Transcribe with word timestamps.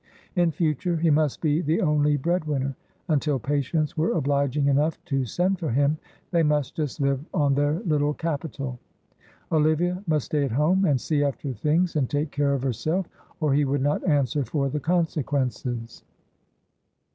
In 0.35 0.49
future 0.49 0.95
he 0.97 1.11
must 1.11 1.41
be 1.41 1.61
the 1.61 1.79
only 1.79 2.17
breadwinner. 2.17 2.75
Until 3.07 3.37
patients 3.37 3.95
were 3.95 4.13
obliging 4.13 4.65
enough 4.65 4.97
to 5.05 5.25
send 5.25 5.59
for 5.59 5.69
him, 5.69 5.99
they 6.31 6.41
must 6.41 6.73
just 6.75 6.99
live 6.99 7.23
on 7.35 7.53
their 7.53 7.81
little 7.81 8.15
capital. 8.15 8.79
Olivia 9.51 10.01
must 10.07 10.25
stay 10.25 10.43
at 10.43 10.53
home, 10.53 10.85
and 10.85 10.99
see 10.99 11.23
after 11.23 11.53
things 11.53 11.95
and 11.95 12.09
take 12.09 12.31
care 12.31 12.55
of 12.55 12.63
herself, 12.63 13.07
or 13.39 13.53
he 13.53 13.63
would 13.63 13.83
not 13.83 14.03
answer 14.07 14.43
for 14.43 14.69
the 14.69 14.79
consequences. 14.79 16.03